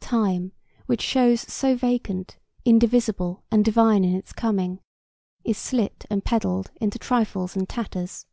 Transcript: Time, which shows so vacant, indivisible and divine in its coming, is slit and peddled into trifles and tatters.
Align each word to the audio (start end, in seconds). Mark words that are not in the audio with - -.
Time, 0.00 0.50
which 0.86 1.00
shows 1.00 1.40
so 1.42 1.76
vacant, 1.76 2.36
indivisible 2.64 3.44
and 3.48 3.64
divine 3.64 4.02
in 4.04 4.16
its 4.16 4.32
coming, 4.32 4.80
is 5.44 5.56
slit 5.56 6.04
and 6.10 6.24
peddled 6.24 6.72
into 6.80 6.98
trifles 6.98 7.54
and 7.54 7.68
tatters. 7.68 8.26